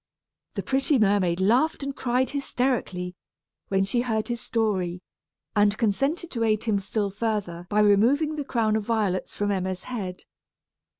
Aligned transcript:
The 0.55 0.63
pretty 0.63 0.97
mermaid 0.97 1.39
laughed 1.39 1.83
and 1.83 1.95
cried 1.95 2.31
hysterically, 2.31 3.15
when 3.67 3.85
she 3.85 4.01
heard 4.01 4.29
his 4.29 4.41
story, 4.41 5.03
and 5.55 5.77
consented 5.77 6.31
to 6.31 6.43
aid 6.43 6.63
him 6.63 6.79
still 6.79 7.11
further 7.11 7.67
by 7.69 7.81
removing 7.81 8.35
the 8.35 8.43
crown 8.43 8.75
of 8.75 8.83
violets 8.83 9.35
from 9.35 9.51
Emma's 9.51 9.83
head. 9.83 10.23